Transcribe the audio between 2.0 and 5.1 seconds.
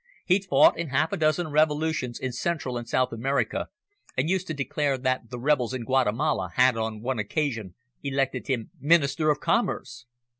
in Central and South America and used to declare